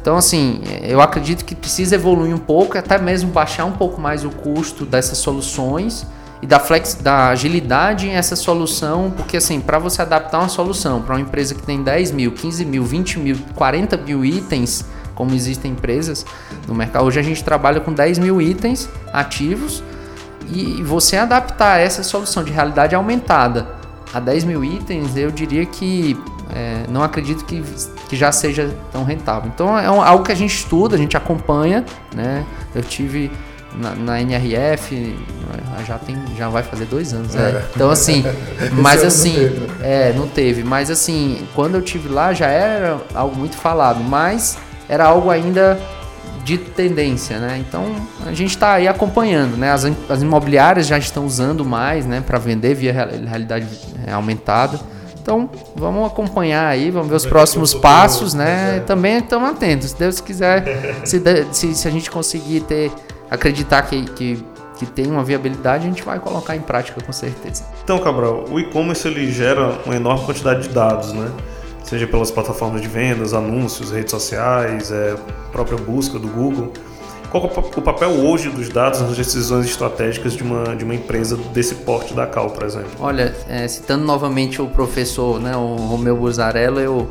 [0.00, 4.24] Então, assim, eu acredito que precisa evoluir um pouco, até mesmo baixar um pouco mais
[4.24, 6.06] o custo dessas soluções
[6.40, 11.02] e da, flex, da agilidade em essa solução, porque, assim, para você adaptar uma solução
[11.02, 14.84] para uma empresa que tem 10 mil, 15 mil, 20 mil, 40 mil itens,
[15.16, 16.24] como existem empresas
[16.68, 19.82] no mercado, hoje a gente trabalha com 10 mil itens ativos
[20.50, 23.68] e você adaptar essa solução de realidade aumentada
[24.12, 26.16] a 10 mil itens, eu diria que
[26.54, 27.62] é, não acredito que,
[28.08, 29.50] que já seja tão rentável.
[29.54, 31.84] Então é um, algo que a gente estuda, a gente acompanha,
[32.14, 32.44] né?
[32.74, 33.30] Eu tive
[33.76, 35.14] na, na NRF,
[35.86, 37.38] já tem, já vai fazer dois anos, é.
[37.38, 37.64] é.
[37.74, 38.24] Então assim,
[38.72, 39.76] mas assim, não teve, né?
[39.82, 40.64] é, não teve.
[40.64, 44.58] Mas assim, quando eu tive lá já era algo muito falado, mas
[44.88, 45.78] era algo ainda
[46.48, 47.58] de tendência, né?
[47.58, 47.84] Então
[48.24, 49.70] a gente está aí acompanhando, né?
[49.70, 52.22] As, as imobiliárias já estão usando mais, né?
[52.26, 53.68] Para vender via realidade
[54.10, 54.80] aumentada.
[55.20, 58.80] Então, vamos acompanhar aí, vamos ver os próximos passos, né?
[58.86, 59.90] Também estamos atentos.
[59.90, 60.64] Se Deus quiser,
[61.04, 62.90] se, se, se, a gente conseguir ter,
[63.30, 64.42] acreditar que, que,
[64.78, 67.62] que tem uma viabilidade, a gente vai colocar em prática com certeza.
[67.84, 71.30] Então, Cabral, o e-commerce ele gera uma enorme quantidade de dados, né?
[71.88, 75.16] Seja pelas plataformas de vendas, anúncios, redes sociais, é,
[75.50, 76.70] própria busca do Google.
[77.30, 81.34] Qual é o papel hoje dos dados nas decisões estratégicas de uma, de uma empresa
[81.54, 82.90] desse porte da Cal, por exemplo?
[83.00, 87.08] Olha, é, citando novamente o professor, né, o Romeu Burzarello, eu,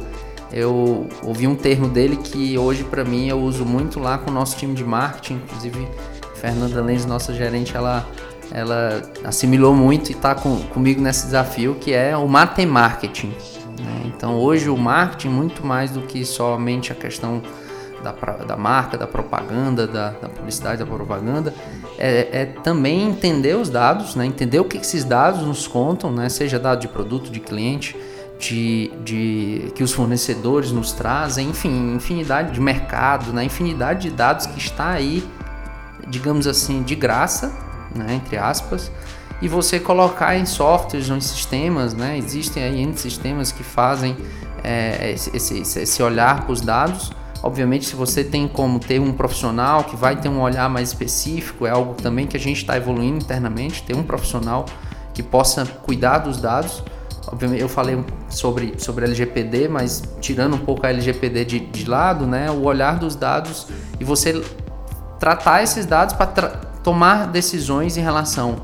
[0.53, 4.33] eu ouvi um termo dele que hoje para mim eu uso muito lá com o
[4.33, 5.87] nosso time de marketing, inclusive
[6.35, 8.05] Fernanda Lenz, nossa gerente, ela,
[8.51, 13.33] ela assimilou muito e está com, comigo nesse desafio que é o matemarketing.
[13.79, 14.03] Né?
[14.05, 17.41] Então hoje o marketing muito mais do que somente a questão
[18.03, 18.11] da,
[18.43, 21.53] da marca, da propaganda, da, da, publicidade, da propaganda,
[21.97, 24.25] é, é, também entender os dados, né?
[24.25, 26.29] entender o que esses dados nos contam, né?
[26.29, 27.95] seja dado de produto, de cliente,
[28.39, 33.43] de, de que os fornecedores nos trazem, enfim, infinidade de mercado, né?
[33.43, 35.27] infinidade de dados que está aí,
[36.07, 37.51] digamos assim, de graça,
[37.95, 38.13] né?
[38.13, 38.91] entre aspas,
[39.41, 42.17] e você colocar em softwares em sistemas, né?
[42.17, 44.17] existem aí N sistemas que fazem
[44.63, 47.11] é, esse, esse, esse olhar para os dados
[47.43, 51.65] Obviamente, se você tem como ter um profissional que vai ter um olhar mais específico,
[51.65, 54.65] é algo também que a gente está evoluindo internamente, ter um profissional
[55.13, 56.83] que possa cuidar dos dados.
[57.27, 62.25] Obviamente, eu falei sobre, sobre LGPD, mas tirando um pouco a LGPD de, de lado,
[62.25, 63.67] né, o olhar dos dados
[63.99, 64.41] e você
[65.19, 66.49] tratar esses dados para
[66.83, 68.55] tomar decisões em relação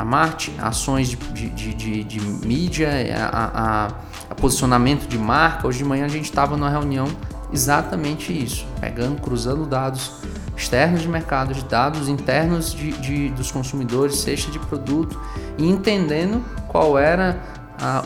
[0.00, 3.86] a marketing, ações de, de, de, de mídia, a, a,
[4.30, 5.68] a, posicionamento de marca.
[5.68, 7.06] Hoje de manhã a gente estava numa reunião
[7.52, 10.12] exatamente isso, pegando, cruzando dados
[10.56, 15.20] externos de mercado, de dados internos de, dos consumidores, cesta de produto,
[15.58, 17.38] e entendendo qual era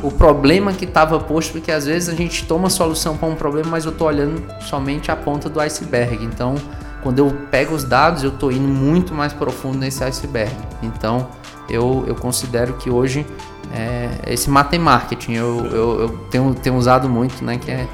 [0.03, 3.71] o problema que estava posto, porque às vezes a gente toma solução para um problema,
[3.71, 6.25] mas eu estou olhando somente a ponta do iceberg.
[6.25, 6.57] Então,
[7.03, 10.55] quando eu pego os dados, eu estou indo muito mais profundo nesse iceberg.
[10.83, 11.29] Então,
[11.69, 13.27] eu, eu considero que hoje
[13.73, 17.59] é, esse marketing eu, eu, eu, tenho, tenho usado muito, né?
[17.59, 17.87] Que é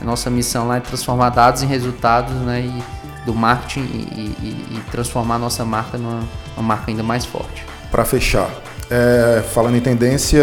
[0.00, 2.60] a nossa missão lá é transformar dados em resultados, né?
[2.60, 6.20] E, do marketing e, e, e transformar a nossa marca numa,
[6.56, 7.64] numa marca ainda mais forte.
[7.90, 8.50] Para fechar,
[8.90, 10.42] é, falando em tendência,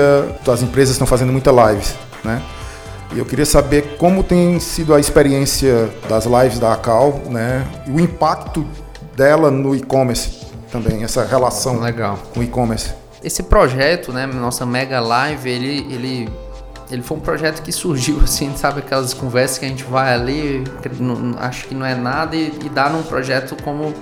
[0.51, 2.41] as empresas estão fazendo muita lives, né?
[3.13, 7.67] E eu queria saber como tem sido a experiência das lives da Acal, né?
[7.85, 8.65] E o impacto
[9.15, 10.40] dela no e-commerce
[10.71, 12.17] também, essa relação Legal.
[12.33, 12.93] com o e-commerce.
[13.23, 16.29] Esse projeto, né, nossa Mega Live, ele, ele,
[16.89, 20.63] ele foi um projeto que surgiu assim, sabe aquelas conversas que a gente vai ali,
[21.39, 23.93] acho que não é nada e, e dá num projeto como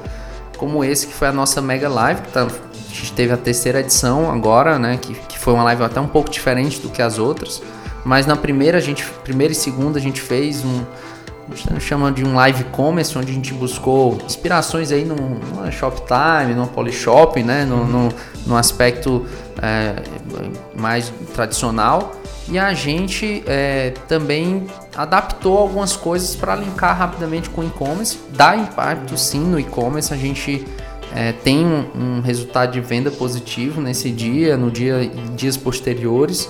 [0.60, 3.80] como esse que foi a nossa Mega Live, que tá, a gente teve a terceira
[3.80, 7.18] edição agora, né, que, que foi uma live até um pouco diferente do que as
[7.18, 7.64] outras,
[8.04, 10.84] mas na primeira a gente, primeira e segunda a gente fez um
[11.80, 16.68] chama de um live commerce, onde a gente buscou inspirações aí no, no Shoptime, no
[16.68, 17.66] Polishop, né?
[17.66, 18.10] No, no,
[18.46, 19.26] no aspecto
[19.62, 19.96] é,
[20.78, 22.14] mais tradicional.
[22.48, 28.18] E a gente é, também adaptou algumas coisas para linkar rapidamente com o e-commerce.
[28.32, 30.12] Dá impacto sim no e-commerce.
[30.12, 30.66] A gente
[31.16, 36.50] é, tem um, um, resultado de venda positivo nesse dia, no dia dias posteriores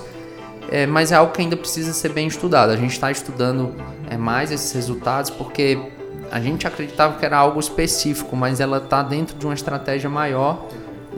[0.72, 2.72] é, mas é algo que ainda precisa ser bem estudado.
[2.72, 3.74] A gente está estudando
[4.10, 5.78] é, mais esses resultados porque
[6.32, 10.68] a gente acreditava que era algo específico, mas ela está dentro de uma estratégia maior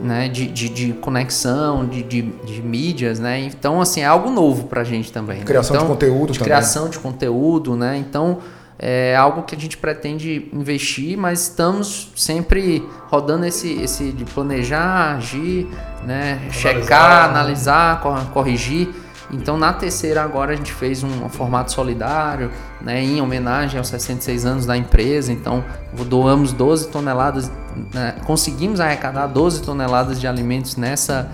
[0.02, 3.40] né, de, de, de conexão, de, de, de, mídias, né?
[3.40, 5.40] Então, assim, é algo novo para a gente também.
[5.40, 5.46] Né?
[5.46, 6.54] Criação então, de conteúdo de também.
[6.54, 7.98] Criação de conteúdo, né?
[7.98, 8.40] Então,
[8.80, 15.18] é algo que a gente pretende investir, mas estamos sempre rodando esse, esse de planejar,
[15.18, 15.68] agir,
[16.04, 16.40] né?
[16.40, 16.52] Analisar.
[16.52, 18.02] Checar, analisar,
[18.34, 18.90] corrigir.
[19.32, 24.46] Então na terceira agora a gente fez um, formato solidário, né, em homenagem aos 66
[24.46, 25.32] anos da empresa.
[25.32, 25.63] Então
[26.08, 27.52] doamos 12 toneladas,
[27.94, 31.30] né, conseguimos arrecadar 12 toneladas de alimentos nessa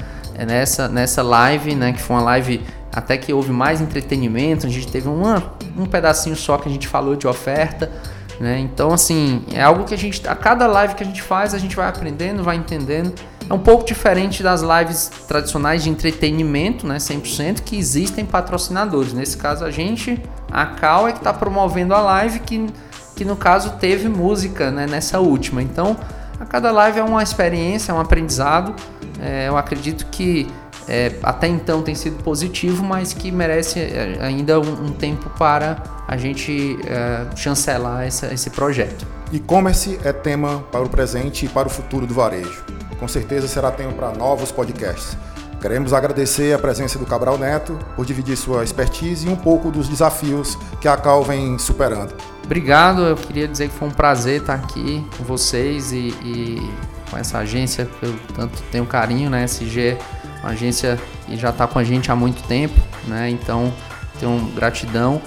[0.45, 4.65] nessa nessa live, né, que foi uma live até que houve mais entretenimento.
[4.65, 7.91] A gente teve uma, um pedacinho só que a gente falou de oferta.
[8.39, 8.59] Né?
[8.59, 11.57] Então, assim, é algo que a gente, a cada live que a gente faz, a
[11.57, 13.13] gente vai aprendendo, vai entendendo
[13.49, 19.13] é um pouco diferente das lives tradicionais de entretenimento, né, 100%, que existem patrocinadores.
[19.13, 22.67] Nesse caso, a gente, a Cal é que está promovendo a live, que,
[23.15, 25.61] que no caso teve música né, nessa última.
[25.61, 25.95] Então,
[26.39, 28.75] a cada live é uma experiência, é um aprendizado.
[29.19, 30.47] É, eu acredito que
[30.87, 35.81] é, até então tem sido positivo, mas que merece é, ainda um, um tempo para
[36.05, 39.07] a gente é, chancelar essa, esse projeto.
[39.31, 43.71] E-commerce é tema para o presente e para o futuro do varejo com certeza será
[43.71, 45.17] tempo para novos podcasts.
[45.59, 49.89] Queremos agradecer a presença do Cabral Neto por dividir sua expertise e um pouco dos
[49.89, 52.13] desafios que a Cal vem superando.
[52.43, 56.71] Obrigado, eu queria dizer que foi um prazer estar aqui com vocês e, e
[57.09, 59.45] com essa agência que eu tanto tenho carinho, né?
[59.45, 59.97] SG,
[60.41, 63.29] uma agência que já está com a gente há muito tempo, né?
[63.29, 63.73] Então
[64.19, 65.21] tenho gratidão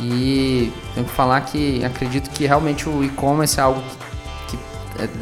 [0.00, 4.11] e tenho que falar que acredito que realmente o e-commerce é algo é,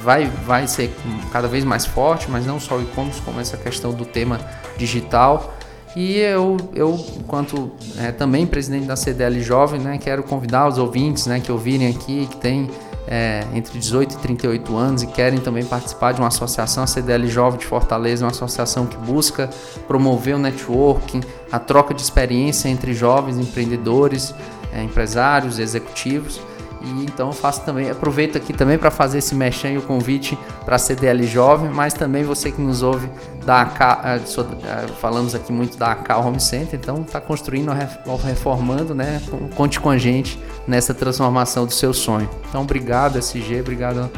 [0.02, 0.94] vai, vai ser
[1.32, 4.40] cada vez mais forte, mas não só o e-commerce, como essa questão do tema
[4.76, 5.54] digital.
[5.96, 11.26] E eu, eu enquanto é, também presidente da CDL Jovem, né, quero convidar os ouvintes
[11.26, 12.70] né, que ouvirem aqui, que têm
[13.08, 17.26] é, entre 18 e 38 anos e querem também participar de uma associação, a CDL
[17.28, 19.50] Jovem de Fortaleza, uma associação que busca
[19.88, 24.32] promover o networking, a troca de experiência entre jovens empreendedores,
[24.72, 26.40] é, empresários, executivos.
[26.82, 30.38] E então eu faço também, aproveito aqui também para fazer esse mexão e o convite
[30.64, 33.08] para a CDL Jovem, mas também você que nos ouve
[33.44, 37.70] da AK, eh, eh, falamos aqui muito da AK Home Center, então está construindo
[38.06, 39.20] ou reformando, né?
[39.54, 42.28] Conte com a gente nessa transformação do seu sonho.
[42.48, 44.10] Então obrigado SG, obrigado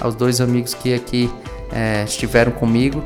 [0.00, 1.30] aos dois amigos que aqui
[1.72, 3.02] é, estiveram comigo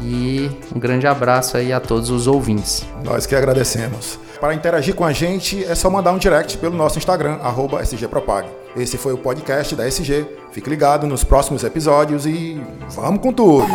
[0.00, 2.86] e um grande abraço aí a todos os ouvintes.
[3.04, 4.18] Nós que agradecemos.
[4.40, 7.38] Para interagir com a gente é só mandar um direct pelo nosso Instagram,
[7.82, 8.48] SGPropag.
[8.76, 10.26] Esse foi o podcast da SG.
[10.52, 12.60] Fique ligado nos próximos episódios e
[12.90, 13.66] vamos com tudo!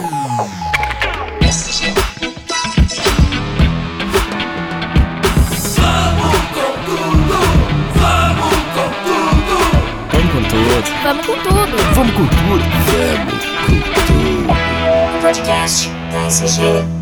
[10.12, 10.93] Vamos com tudo.
[11.03, 11.36] Vamos com tudo.
[11.36, 11.78] Vamos com tudo.
[11.95, 12.64] Vamos com tudo.
[15.22, 16.98] Podcast da SG.